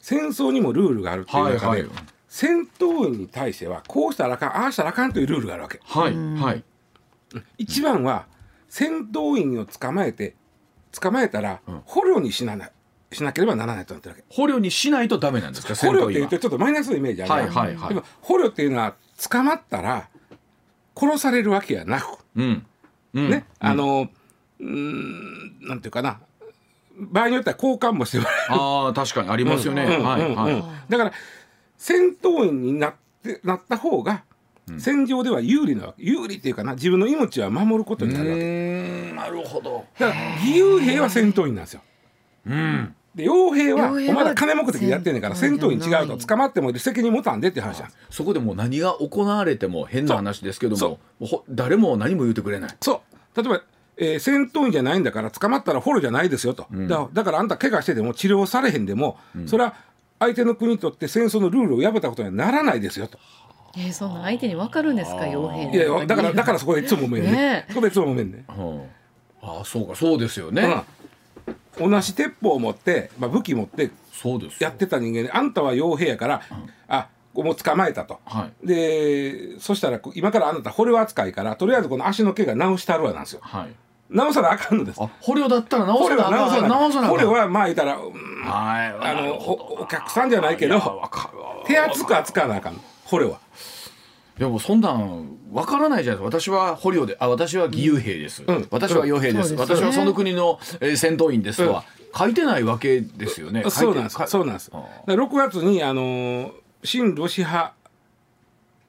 [0.00, 1.90] 戦争にもルールがあるっていう中で、はいはい、
[2.28, 5.80] 戦闘員に対してはこうしたらあかんああしたらあかんというルールがあるわけ。
[5.82, 6.64] はいはい、
[7.56, 8.26] 一番は
[8.68, 10.34] 戦闘員を捕まえて
[10.92, 12.70] 捕まえたら捕虜にしなな
[13.10, 14.24] しなければならないとなってるわけ。
[14.28, 18.94] 捕虜にしないとダメなんですか捕虜っていうとちょっとマイナスのイメージある、はいはいはい、でも捕虜っていうのは
[19.30, 20.08] 捕まったら
[20.98, 22.66] 殺されるわけやなく、うん。
[23.14, 24.08] うん、ね、あの
[24.60, 26.20] うんなんていうかな。
[27.00, 31.12] 場合によっては交換もしてもらえるあ確かにありますよね、はいはい、だから
[31.76, 34.24] 戦闘員になってなった方が
[34.78, 36.74] 戦場では有利なわけ有利っていうかな。
[36.74, 39.12] 自分の命は守ることになるわけ。
[39.14, 39.84] なるほど。
[39.98, 41.82] だから義勇兵は戦闘員なんですよ、
[42.46, 47.90] うん、で傭兵はお前ら金目的でやってんねんから戦闘員違うと捕まっても責任持たんでって話なん。
[48.10, 50.98] そこでもう何が行われても変な話ですけども
[51.48, 52.76] 誰も何も言ってくれない。
[52.80, 53.02] そ
[53.34, 53.42] う。
[53.42, 53.62] 例えば
[53.98, 59.74] えー、戦闘員じゃないんだから捕まったらフォローじゃないですよと、うん、だだからあんた怪我してても治療されへんでも、うん、それは
[60.20, 63.18] 相手の国にとって戦争のルールを破ったことにはならないですよと。
[63.76, 67.32] えー、そんな相手に分かるんですか傭兵いやだからだからそこでいつもめんね。
[67.32, 70.82] ねそこでいつもめんね、ああそうかそうですよね、うん、
[71.78, 73.90] 同じ鉄砲を持って、まあ、武器持って
[74.58, 83.40] やってた人間であんたは傭兵やから、うん、あもう捕まえたと、はい、でそしたら今からあなた捕虜扱いからとりあえずこの足の毛が直してあるわなんですよ。
[83.42, 83.74] はい。
[84.10, 85.00] 直さなあかんのです。
[85.20, 86.68] 捕虜だったら直さなあかん。
[86.68, 90.80] 直さな捕虜はまあ言ったら、うん、はい、あのお客さんじゃないけど
[91.66, 92.80] 手厚く扱わなあかん。
[93.04, 93.40] 捕虜は。
[94.38, 96.40] でもそんなんわからないじゃないですか。
[96.40, 101.84] 私は捕虜であ私は義勇兵です、うん、私は傭兵です、うん、私はその国の、えー、戦闘員ですとは、
[102.16, 103.64] 書いてないわけですよね。
[103.68, 104.18] そうなんです。
[104.26, 104.70] そうなんです。
[104.70, 106.52] 6月にあの
[106.84, 107.72] 親ロシア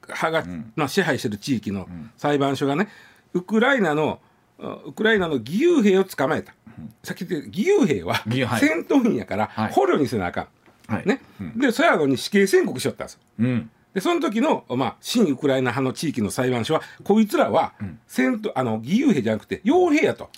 [0.08, 0.44] 派が、
[0.76, 2.88] まあ、支配してる地域の裁判所がね、
[3.32, 4.20] ウクライナの
[4.58, 6.54] ウクライナの義勇兵を捕まえた、
[7.02, 8.16] さっき言って義勇兵は
[8.58, 10.48] 戦闘員やから捕虜にせなあか
[10.88, 11.20] ん、はい、ね、
[11.56, 13.20] でそやのに死刑宣告しよったんですよ。
[13.94, 17.72] うんでその時の、まあ、新ウクライナ派の地域の裁判所はこいつらは
[18.06, 20.30] 戦闘、あの義勇兵じゃなくて傭兵やと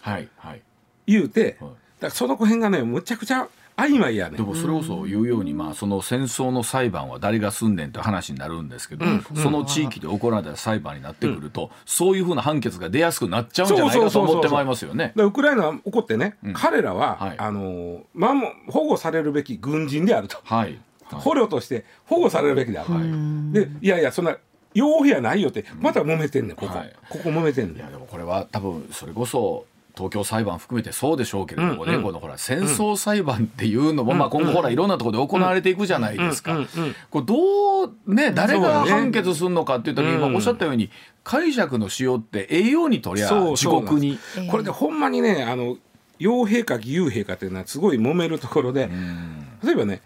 [1.07, 1.71] 言うて、はい。
[1.71, 15.13] はい、だその辺がねむちゃくちゃ曖昧やねでもそれこそ言うように、まあ、その戦争の裁判は誰がすんねんって話になるんですけど、うん、その地域で行われた裁判になってくると、うん、そういうふうな判決が出やすくなっちゃうんじゃないかと思ってまいりますよね。
[15.17, 18.35] ウクライナ怒ってね、うん、彼らは、はい、あのまあ、
[18.71, 20.79] 保護されるべき軍人であると、はい、
[21.19, 24.37] 捕虜として保護されるべきである、はい、でいやいやそんな
[24.75, 27.77] 傭兵やないよってまた揉めてんねんここ、はい、ここ揉めてんねん。
[27.77, 36.59] いやでもこれは多分それこそ東京裁判含めてそうでしょうけれどもね、うんうん、このほら戦争裁判っていうのも、うん、まあ、今後ほらいろんなところで行われていくじゃないですか。
[37.11, 37.35] これど
[37.85, 40.89] うね誰が判決するのかっていう時に、今おっしゃったように
[41.25, 44.19] 解釈のしようって栄養にとりゃ地獄に。
[44.51, 45.77] これでほんまにねあの
[46.19, 48.89] 傭兵か義勇兵かっていうのはすごい揉めるところで、
[49.63, 50.01] 例えばね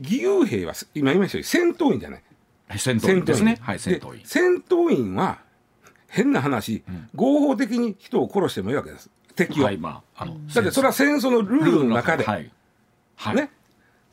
[0.00, 2.22] 義勇兵は今言いましたように戦闘員じゃない。
[2.76, 3.58] 戦闘員ですね。
[3.60, 4.20] はい、戦闘員。
[4.24, 5.38] 戦闘員は
[6.08, 6.82] 変な話、
[7.14, 9.10] 合法的に人を殺してもいいわけです。
[9.34, 12.50] 敵を、はいまあ、あのだってそれは戦争のルールの中で、はい
[13.16, 13.50] はい、ね、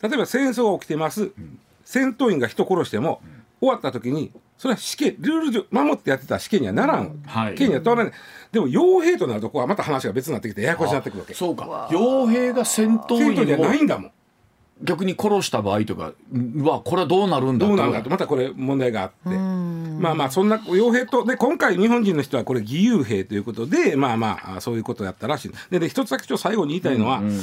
[0.02, 5.16] 例えば戦争が起きてます、うん、戦闘員が人殺しても、うん、終わった時にそれは死刑。
[5.20, 8.20] ルール上守ってやってた死刑にはならん、はい、刑には問われない。
[8.52, 11.34] でも傭兵となるとこはまた話が別になってきてややこしになってくるわけ。
[11.34, 11.90] そうか。
[11.92, 14.12] 傭兵が戦闘員戦闘じゃないんだもん
[14.82, 16.14] 逆に殺した場合とか
[16.58, 18.10] はこれはどうなるんだどうなんだと。
[18.10, 19.30] またこれ問題があって。
[19.30, 25.52] まあまあそんな傭兵とで今回日本人の人はこれ義勇兵ということでまあまあそういうことやったらしい。
[25.72, 27.40] でで一つだけちょっと最後に言いたいのは、うんうん、え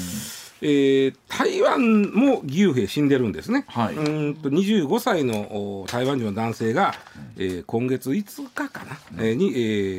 [1.08, 6.94] ー、台湾も義勇兵死んでるんですね、はい、うんと25歳の台湾人の男性が、
[7.38, 9.50] えー、今月5日かな、うん、えー、に、え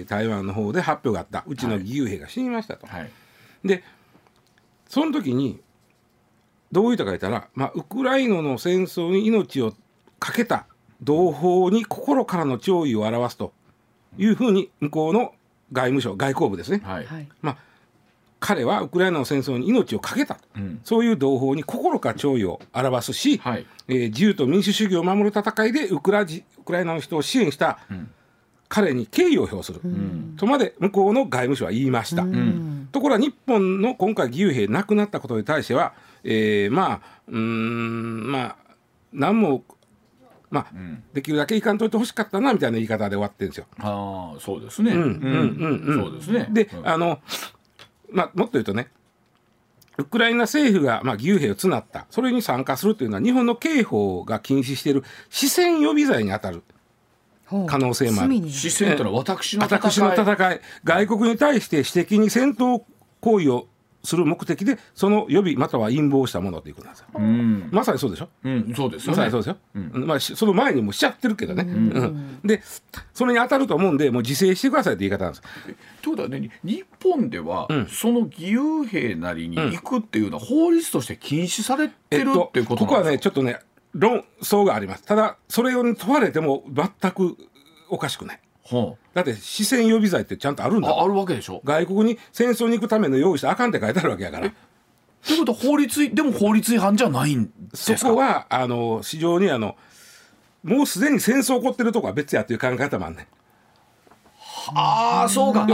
[0.04, 1.44] ー、台湾の方で発表があった。
[1.48, 2.86] うちの義勇兵が死にましたと。
[2.86, 3.12] はい、
[3.66, 3.84] で
[4.88, 5.60] その時に
[6.74, 9.74] どう言ったか言ったら、まあ、ウクライナの戦争に命を
[10.20, 10.66] 懸けた
[11.02, 13.54] 同胞に心からの弔意を表すと
[14.18, 15.34] いうふうに向こうの
[15.72, 17.08] 外務省外交部ですね、はい、
[17.42, 17.58] まあ、
[18.40, 26.28] 彼はウクライナの戦争に命を懸けた、うん、そういう同胞に心から弔意を表すし、はい、えー、自由と民主主義を守る戦いでウクラウ
[26.66, 27.80] クライナの人を支援した。
[28.70, 32.24] 彼に敬意を表する、うん、とまで向こうの外務省は言いました。
[32.24, 38.56] うん、ところが日本の今回義勇兵亡くなったことに対してはえー、まあうんまあ
[39.12, 39.64] 何も
[40.50, 43.66] まあ、うん、できるだけいかんといてほしかったなみたいな言い方で終わってるんですよ。
[43.80, 44.92] ああそうですね。
[44.92, 46.04] うんうんうんうん。
[46.04, 46.48] そうですね。
[46.52, 47.20] で、あの
[48.12, 48.90] まあもっと言うとね。
[49.98, 56.64] ウクライナ政府が、まあ、義勇兵を募ったそれに参加するというのは日本の刑法が禁止している死戦予備罪に当たる
[57.68, 58.50] 可能性もある。
[58.50, 62.82] 死戦というのは私の戦い私の戦い外国に対して私的に戦闘
[63.20, 63.68] 行為を
[64.04, 72.40] する目的でその予備または陰謀したものということなんですよ、うん、まさにそうでしょ、うん、そうですよ、ね、まさにそうですよ、うん、まあ、その前にもしちゃってるけどね、うん。
[72.44, 72.62] で
[73.14, 75.44] それに当たると思うんでもう自制してくださいって言い方なんです。
[76.02, 83.60] ということはね日本では、その義勇兵なりに行くっていうのは法律として禁止されてる、っていうことここはねちょっとね
[83.94, 85.04] 論争があります。
[85.04, 87.38] ただそれを問われても全く
[87.90, 88.40] おかしくない
[88.72, 91.62] はあ、だって四川予備罪ってちゃんとあるんだああるわけでしょ。
[91.66, 94.52] 外国に戦争に行くための用意してあかんって書いてあるわけやから。
[95.26, 97.98] ということは法律でも法律違反じゃないんですか？
[97.98, 99.76] そこはあの非常にあの
[100.64, 103.28] もうすでに戦争起こってるとこは別やという考え方もあんねん。
[104.76, 105.68] ああそうか。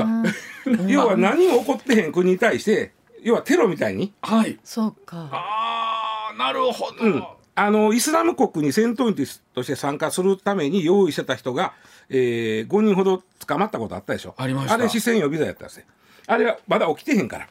[0.87, 4.13] 要は何も起こってへん国に対して要はテロみたいに。
[4.21, 4.59] はい。
[4.63, 5.29] そうか。
[5.31, 7.23] ああなるほど、うん
[7.61, 11.73] あのイスラム国に戦闘員として参加するために用意してた人が、
[12.09, 14.33] えー、5人ほど捕まったことあったでしょ。
[14.37, 14.75] ありました。
[14.75, 15.85] あれ四川予備罪やったんですね。
[16.27, 17.49] あれはまだ起きてへんから。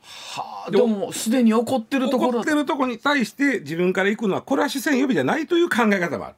[0.00, 6.34] はあでもすでに起こってるところ起こってるところに対して自分から行くのはこれは四川予備じゃないという考え方もある。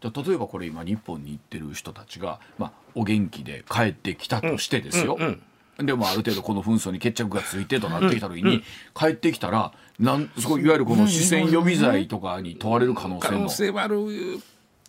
[0.00, 5.42] じゃ例えばこれ今日本に行ってる人たちが、まあ、お元気で帰ってきたとしてですよ、うんうんうん
[5.78, 8.62] でもある程度この紛争に決着がついてとなってきた時に、
[8.94, 13.36] 帰ってきたらなんそこいわゆるこの四川予備罪とかに問われる可能性も。
[13.36, 13.98] 可能性はある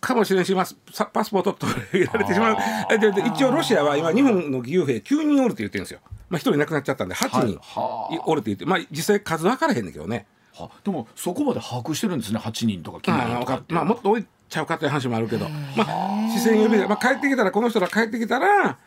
[0.00, 0.76] かもしれんします
[1.12, 1.72] パスポート取
[2.06, 2.56] られてしまう。
[2.98, 7.60] でで一応ロシアは今日本の義勇兵9人おるって言ってるんですよ、まあ、1人亡くなっちゃったんで8人
[8.26, 10.26] おるって言って、まあ、実際数分からへんねんけどね。
[10.84, 18.78] でもそこまで把握してるんですね8人とか9人とかまあ、もっと多いちゃうかという話もあるけど、まあ、視線呼びで、まあ、帰ってきたらこの人が帰ってきたら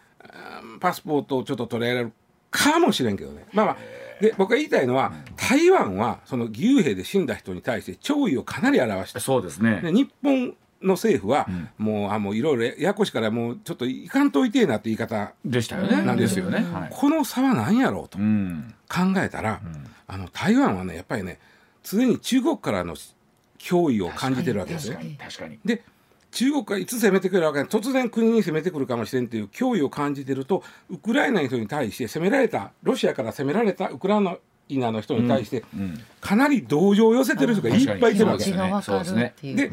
[0.79, 2.11] パスポートをちょっと取られる
[2.49, 3.45] かもしれんけどね。
[3.53, 3.77] まあまあ。
[4.21, 9.79] で僕が言いたいのは、台湾はその義勇兵で死んだ人に対して弔意をかなり表したそうですね。
[9.81, 16.03] で日本の政府は、うん、もうあもういろいろややこしからもうちょっといかんといてえなって言い方でしたよね。
[16.03, 21.39] なんですよね、この差は何やろうと考えたら、うん、あの台湾はねやっぱりね
[21.83, 22.95] 常に中国からの
[23.57, 24.99] 脅威を感じてるわけですよ。
[25.17, 25.59] 確かに。
[25.63, 25.83] で
[26.31, 34.37] 中国がいつ攻めてくるわけ突然国に攻めてくるかもしれんという脅威を感じてるとウクライナの人に対して攻められたロシアから攻められたウクライナ
[34.77, 35.63] ナの人に対して、
[36.21, 39.33] かなり同情を寄せてる人がいっぱいいてるわけですね。
[39.41, 39.71] で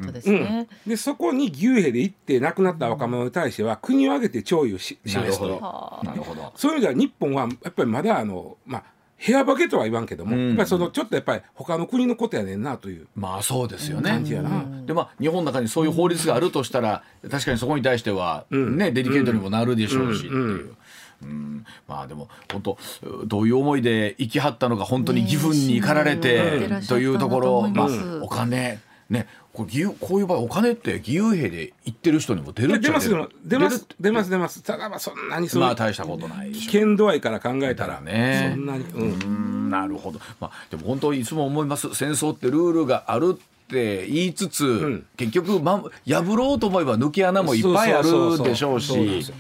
[0.87, 6.01] でそこに義勇兵で行って亡くなった若者に対しては国を挙げて弔意をし示すと。
[6.03, 6.53] なるほど。
[6.57, 8.85] そういう意味では日本はやっぱりまだあのまあ
[9.24, 14.11] 部屋化けとは言わんけども、うん、やっぱりそのちょっとやっぱり他の国のことやねんなというまあそうですよね。
[14.11, 20.76] 感じやな、でまあ日本の中にそういう法律があるとしたら確かにそこに対してはね、デリケートにもなるでしょうしっていう。
[21.22, 21.64] うん。
[21.88, 22.79] まあでも本当
[23.24, 27.88] どういう思いで生きはったのか本当に義憤に駆られてというところ、まあ、
[28.22, 29.26] お金ね
[29.57, 33.87] これこういう場合お金って義勇兵で行ってる人にも出る出ます出ます。
[33.99, 34.62] 出ます出ます。
[34.62, 36.53] ただまあそんなにそまあ大したことない。
[36.53, 38.51] 危険度合いから考えたらね。
[38.53, 39.71] そんなにうん。
[39.71, 40.21] なるほど。
[40.38, 41.95] まあでも本当いつも思います。
[41.95, 49.33] 戦争ってルールがあるって言いつつ、うん、結局、ま、破ろうと思えば抜け穴もいっぱいあるでしょうし。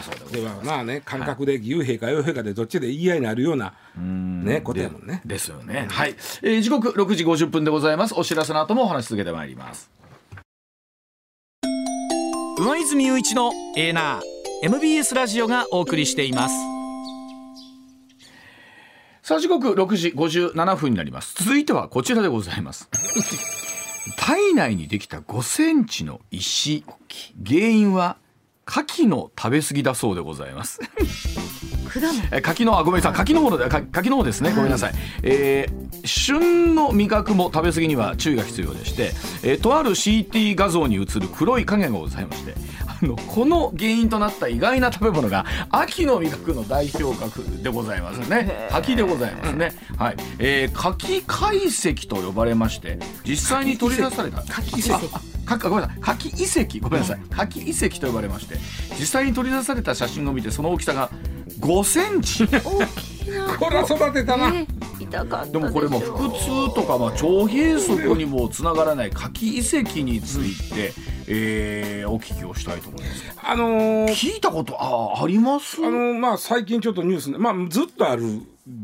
[0.00, 5.22] だそうでまあね感覚で義勇兵か洋兵かでどっちで言い合いになるような、ね、ことやもんね。
[5.24, 5.86] ですよね。
[5.90, 8.14] はい、えー、時刻6時50分でございます。
[8.16, 9.90] お知らせの後もお話し続けてまいります。
[12.58, 16.54] 上泉雄一のエーナー MBS ラジオがお送りしています。
[19.30, 22.88] さあ時刻6時57分になります続いてはこちらでございます
[24.18, 26.84] 体内にできた5センチの石
[27.46, 28.16] 原因は
[28.70, 30.78] 牡蠣の食べ過ぎだそうでございます。
[32.42, 33.12] 柿のあごめんなさい。
[33.14, 34.52] 柿の方柿の方ですね。
[34.54, 34.92] ごめんなさい、
[35.24, 39.10] えー、旬の味覚も食べ過ぎには注意が必要でして、
[39.42, 48.68] えー、とある CT 画像に映る黒い影がございましてあのこの原因となった意外な食べ物が秋の味覚の代表格でございますね。
[48.70, 49.72] 柿でございますね。
[49.96, 54.42] はい、えー、柿解析と呼ばれまして実際に取り出された。
[54.42, 56.00] 柿遺跡ごめんなさい。
[56.00, 56.78] 柿遺跡。
[56.80, 58.56] ごめんなさい柿遺跡と呼ばれまして
[58.98, 61.10] 実際に取り出された写真を見てその大きさが
[61.60, 62.46] 5センチ。
[62.46, 64.50] これは育てたな、え。
[64.62, 64.79] ー、
[65.10, 70.92] でもこれも腹痛とか、まあ、腸閉塞にもつながらない柿遺跡について、
[71.26, 73.36] えー、お聞きをしたいと思います。
[73.42, 75.84] あのー、聞いたことああります？
[75.84, 78.22] あのー、まあ最近ちょっとニュースまあずっとある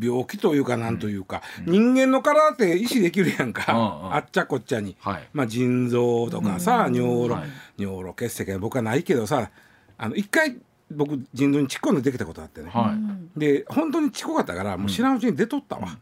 [0.03, 9.51] 病気というかなんというか、うん、人間の体って意思できるやんか、うんうん、あっちゃこっちゃに、はい、まあ腎臓とかさ、うん、尿路、はい、尿路結石は僕はないけどさ
[9.97, 10.57] あの一回
[10.91, 12.95] 僕腎臓にちっこんでできたことあってね、は
[13.37, 15.99] い、で本当にちっこかったからもう知らんうちに出とったわ、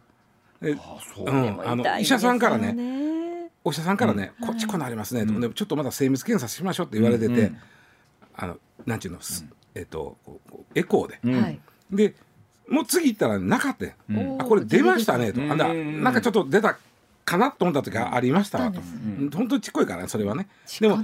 [2.01, 2.95] 医者さんからね。
[3.65, 7.51] お医者さんからね「こっちこなりますね」と、ちょっとまだ精密検査しましょう」って言われてて、
[8.37, 9.21] あのなんていうの、
[9.75, 10.19] えっと
[10.75, 12.15] エコーで、で
[12.69, 16.79] もう次行ったらなかった、うん、あこれ出ましたねと、あなんかちょっと出た
[17.25, 20.47] かなと思った時がありましたわと、うん、本当にちっこいからねそれはね。
[20.81, 20.99] でも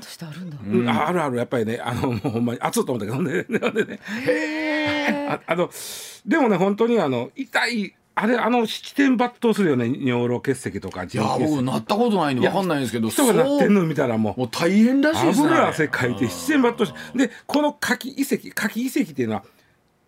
[0.91, 3.45] ああるあるやっぱりねあのもうほんまに熱いと思ったけどね。
[3.73, 4.01] でね
[5.31, 5.71] ああの
[6.27, 15.47] でもね本当にあの痛いあれあの七点抜刀するよね尿路結石とかいや僕なったことないんで分かんないんですけど人がなってんの見たらもうもう大変らしいですね。
[15.47, 19.45] 油汗かいて七点抜刀してでこの柿遺跡柿遺跡っていうのは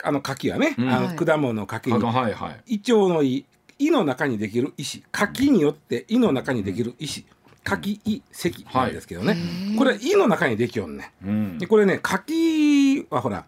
[0.02, 3.46] あの柿はね、うん、あの果物の柿の、はいはい、胃腸の胃
[3.78, 7.24] 胃の中にできる石柿によって胃の中にできる石
[7.64, 9.34] 柿胃石なんですけどね、は
[9.74, 13.44] い、これ胃の中にできよんね、うん、でこれね柿はほら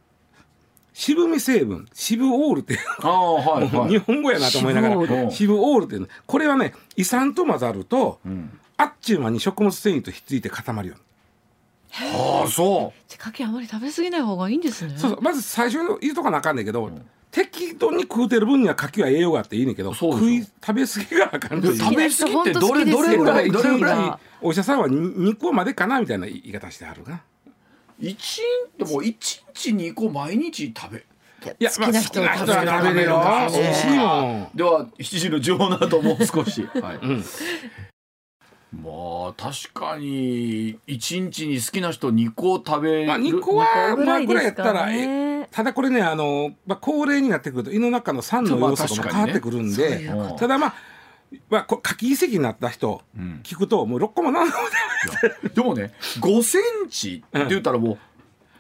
[0.95, 5.31] 渋み成分渋オールってあ、はいはい、日本語やなと思いながら。
[5.31, 5.85] 渋オール。
[5.85, 10.95] っていうこれはね胃酸と混ざると、うん、あっちゅう間に食物繊維とひっついて固まるよ
[11.91, 13.01] はあそう。
[13.09, 14.95] じゃ牡蠣あまり食べ過ぎない方がいいんですね。
[14.97, 15.21] そうそう。
[15.21, 17.07] まず最初の言うとかなあかんねんけど、うん。
[17.31, 24.39] 適度に食うてる分には牡蠣は栄養があっていいねんけど食い食べ過ぎがあかん食べ過ぎってどれどれぐらいどれぐらい？
[24.41, 27.23] お医者さんは2個までかなみたいな言い方してはるな
[27.99, 28.43] 一
[28.79, 31.05] でも一日2個毎日食べ。
[31.61, 33.21] いや好きな人は食べれるよ。
[34.55, 36.97] では7時の情報の後もう少し、 はい。
[37.03, 37.25] うん。
[38.83, 50.75] まあ確かに一日に好きな人2個食べる、まあ、2個はまあぐらいやですかったら、ねえただこれねあの、まあ、高齢になってくると胃の中の酸の要素とかも変わってくるんで、ただまあ
[51.51, 53.41] まあ、こ夏季移籍になった人、ん。
[53.43, 57.99] 聞くともう6個も7個もでもね5センチって言ったらもう、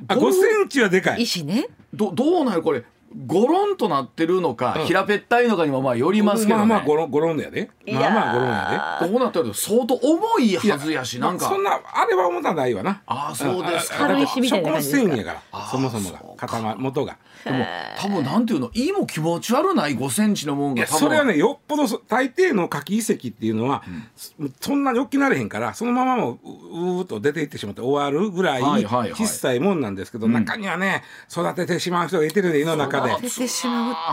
[0.09, 1.22] あ5センチはでかい。
[1.22, 1.68] 石ね。
[1.93, 2.85] どどうなるこれ。
[3.27, 4.87] ゴロンとなってるのか、うん。
[4.87, 13.03] 平べったいのかにもまあよりますけどね、まあまあゴロンゴロンだよねまあまあゴロンやこうなってると相当重いはずやしでなんか、まあそんなあれは重たないわな。
[13.07, 14.01] ああそうですか。
[14.01, 15.11] ああ軽石みたいな感じですか？
[15.11, 15.66] 食物繊維やから。
[15.66, 16.47] そもそもがそうか。
[16.49, 17.66] 塊元がでも
[17.99, 20.99] 多分なんていうの胃も気持ち悪ない5センチのもんが多分。
[21.01, 23.82] それはねよっぽどそ大抵の夏季遺跡っていうのは、
[24.16, 29.11] そそんなに大きなれへんからそのままもううーっと出ていってしまって終わるぐらいはいはいはい。
[29.12, 30.32] 小さいもんなんですけど、ん。
[30.32, 33.12] 中にはね育ててしまう人がいてるんで胃の中で。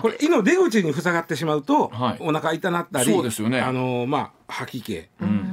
[0.01, 2.17] これ胃の出口に塞がってしまうと、はい。
[2.19, 3.61] お腹痛なったりそうですよね。
[3.61, 4.93] あのまあ吐き気、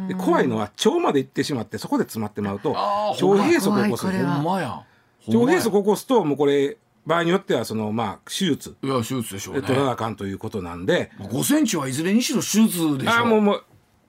[0.08, 4.06] で怖いのは腸まで行ってしまってそこで詰まってまうと腸閉塞を起こす。
[4.08, 4.82] んまや
[5.28, 6.76] 腸閉塞起こすともうこれ
[7.08, 8.76] 場合によってはそのまあ手術。
[8.82, 9.62] いや手術でしょうね。
[9.62, 13.64] 取らなあかんということなんで、5センチはいずれにしろ手術でしょあーもうもう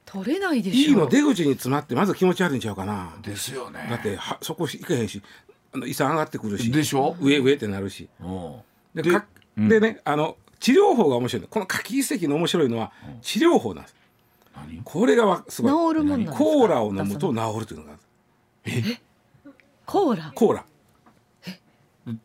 [0.05, 0.91] 取れないでしょ。
[0.93, 3.15] 胃の出口に詰まってまず気持ち悪いんちゃうかな。
[3.21, 3.87] ですよね。
[3.89, 5.23] だってはそこ行けへんし
[5.73, 6.71] あの胃酸上がってくるし。
[6.71, 7.15] でしょ？
[7.21, 8.09] 上上ってなるし。
[8.19, 8.55] うん。
[8.93, 9.25] ででか
[9.57, 11.47] でねあの治療法が面白いの。
[11.47, 12.91] この夏季遺跡の面白いのは
[13.21, 13.95] 治療法なんです。
[14.55, 14.81] 何？
[14.83, 15.93] これがわすごい。
[15.93, 16.37] 治るもんなんですか？
[16.37, 18.97] コーラを飲むと治るというのがある。
[19.85, 20.31] コーラ？
[20.35, 20.65] コーラ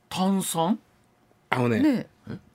[0.09, 0.79] 炭酸？
[1.51, 2.07] あのねね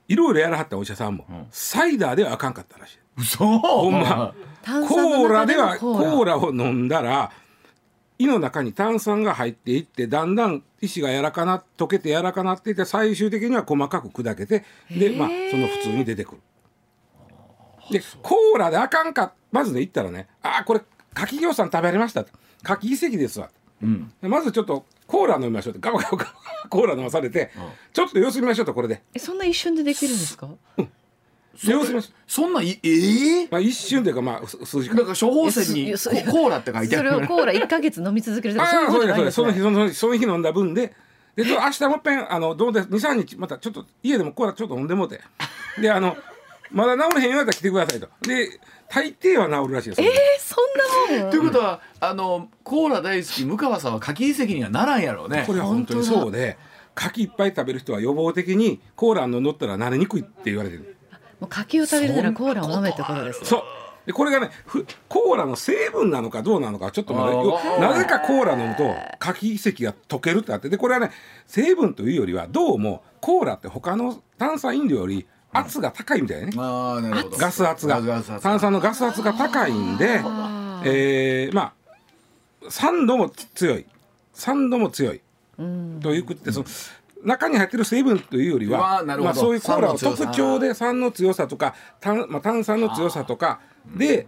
[0.08, 1.48] いろいろやらはったお医者さんも、ん。
[1.52, 3.00] サイダーではあかんかったらしい。
[3.18, 3.46] 嘘？
[3.60, 4.34] ほんま。
[4.64, 5.46] 炭コ酸の中ーラ。
[5.46, 7.32] ではココーーララを飲んだら
[8.18, 16.42] 胃の中に炭酸が入っていってだんだん石が柔らかな溶けて柔らかなっていって最終的には細かく砕けてで、まあ、その普通に出てくる。
[17.92, 20.82] でコーラであかんかまずね言ったらね「あーこれ
[21.14, 22.26] 柿ぎょうさん食べられました」
[22.62, 23.50] 柿遺跡ですわ」
[23.82, 24.12] うん。
[24.22, 26.34] でまずちょっとコーラ飲みましょうってガバガバガバ
[26.70, 27.50] コーラ飲まされて、
[27.92, 29.02] ちょっと様子見ましょうとこれで。
[29.14, 30.48] えそんな一瞬でできるんですか？
[30.78, 32.14] で様子見ましょう。
[32.28, 34.98] そんないええまあ、一瞬というかまあす数時間。
[34.98, 37.10] なんか処方箋にココーラって書いてある。
[37.12, 39.48] それをコーラ一ヶ月飲み続けるとあかそういうあ、こそうとじゃないんですね。
[39.48, 40.94] ですそうですその日その日その日飲んだ分で。
[41.36, 45.22] で明日もっぺんあのどうで二三日またちょっと家でもコーラちょっと飲んでもうて。
[45.82, 46.18] であの
[46.72, 48.08] まだ治れへんようやったら来てくださいと。
[48.22, 48.60] で
[48.90, 50.10] 大抵は治るらしいですえー、
[50.40, 50.56] そ
[51.14, 51.32] んなもん。
[51.32, 55.44] ということはあのコーラ大好き向川さんは柿遺跡にはならんやろうね。
[55.46, 56.58] これは本当にそうで
[56.96, 60.98] 柿いっぱい食べる人は予防的にコーラ飲んどったら慣れにくいって言われてる。
[61.40, 63.64] もう柿を食べるならコーラを飲めってことですそう。
[64.06, 70.70] でこれがねふコーラの成分なのかどうなのかちょっとまだなぜかコーラ飲むと柿石が溶けるってあって。
[70.70, 71.12] でこれはね
[71.46, 77.38] 成分というよりはどうもコーラって他の炭酸飲料より圧が高いみたいね、ああなるほど。
[77.38, 78.02] ガス圧が。
[78.42, 80.22] 炭酸のガス圧が高いんで、
[80.86, 81.74] えーまあ
[82.70, 83.86] 酸度も強い。
[84.34, 85.22] 酸度も強い。
[85.58, 86.00] うん。
[86.02, 86.66] ということでその
[87.24, 89.24] 中に入ってる成分というよりはーなるほど。
[89.24, 90.26] まあ、そういうコーラの酸の強さ。
[90.26, 93.60] 特徴で酸の強さとか炭,、まあ、炭酸の強さとか
[93.96, 94.28] で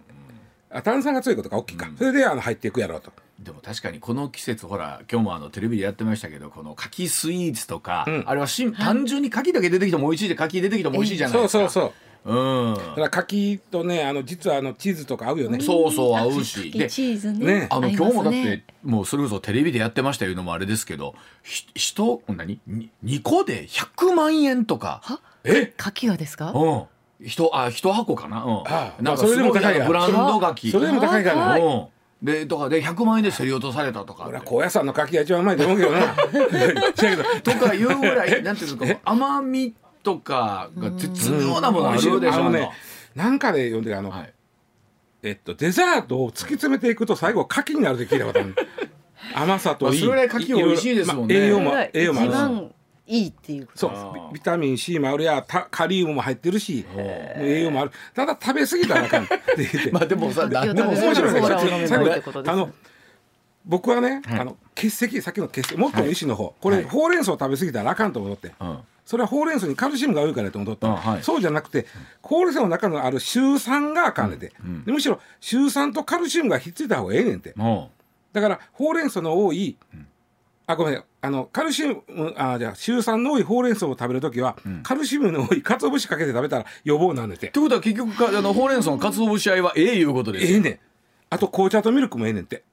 [0.69, 3.11] あ炭酸が強いことが大きいか、それであの入っていくやろうと。
[3.41, 8.23] でも確かにこの季節ほら今日もあのテレビでやってましたけどこの柿スイーツとか、うん。
[8.27, 11.69] あれはしん単純に柿だけ出てきても美味しいで柿出てきても美味しいじゃないそうですか。
[11.69, 11.93] そう
[12.25, 12.71] そうう。
[12.73, 12.75] ん。
[12.75, 15.59] だから柿とねあの実はあのチーズとか合うよね。
[15.59, 16.69] そうそう合うし。
[16.69, 17.45] でチーズね。
[17.61, 17.67] ね。
[17.71, 22.59] あの今日もだってもうそれこそテレビでやってましたいうのもあれですけどひ人何？
[22.67, 25.01] に2個で100万円とか。
[25.03, 25.19] は？
[25.45, 25.73] え？
[25.77, 26.51] 柿はですか？
[26.51, 26.83] うん。
[27.25, 29.01] 一あ一箱かな、うん、ああ。
[29.01, 30.69] なんかそれでも高いブランド柿。
[30.69, 31.55] それでも高いから。
[31.55, 31.61] ね。
[31.63, 31.85] うん
[32.21, 36.15] でとかで100万円で競り落とされたとか俺は高野山の柿が一番うまいと思うけどな。
[37.41, 42.69] とかいうぐらいなんていうんですか 甘みとかが絶妙なものあるでしょうね
[43.15, 44.33] なんかで読んでるあの、はい。
[45.23, 48.55] えっとデザートを突き詰めていくと最後柿になるって聞いたことある。
[49.33, 49.91] 甘さといい。
[49.91, 51.35] まあそれぐらい柿美味しいですもんね。
[51.35, 52.71] まあ栄養も栄養もある
[53.07, 53.91] いいっていうそう。
[54.31, 57.91] ビビタミン C もあるやたカリウムも入ってるし栄養もある。
[58.13, 61.87] ただ食べ過ぎたらあかんって言って、 まあでもさでも面白いね。
[61.87, 62.71] 最後あの
[63.65, 64.39] 僕はね、はい。
[64.39, 66.85] あの血石さっきの血石もっとの石の方、これ、はい。
[66.85, 68.79] ほうれん草を食べ過ぎたらあかんと思って、うん。
[69.05, 71.23] それはほうれん草にカルシウムが多いからと思っとった、あはい。
[71.23, 71.85] そうじゃなくて
[72.21, 74.85] ほうれん草の中のあるシュウ酸があかんねて、うん。
[74.85, 77.53] でむしろシュウ酸とカルシウムがひっついた方がええねんて。
[77.55, 77.91] も
[78.33, 79.77] だからほうれん草の多い、
[80.71, 81.03] あごめん。
[81.23, 87.47] あのカルシウムあじゃあシュウ酸の多いほうれん草を食べるときは、カルシウムの多い鰹節かけて食べたら予防なんねて。
[87.47, 90.57] ってことは結局かあのほうれん草の鰹節合いはええいうことですよ。
[90.57, 90.69] ええね。
[90.71, 90.79] ん
[91.29, 92.63] あと紅茶とミルクもええねんて。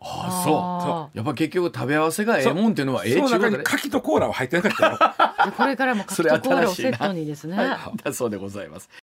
[0.00, 1.16] あああそう。
[1.16, 3.62] やっぱ結局食べ合わせがええもんっていうのはええちゅうことで。
[3.62, 5.50] 柿とコーラは入ってなかったよ。
[5.50, 7.56] で これからも柿とコーラをセットにですね。
[8.02, 8.88] だそうでございます